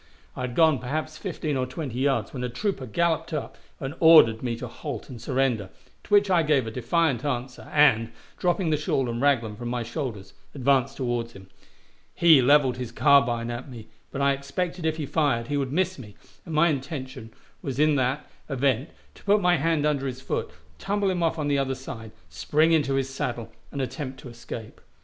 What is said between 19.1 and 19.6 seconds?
to put my